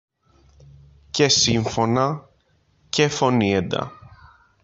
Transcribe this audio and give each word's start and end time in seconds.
και 1.11 1.29
σύμφωνα 1.29 2.29
και 2.89 3.07
φωνήεντα 3.07 3.91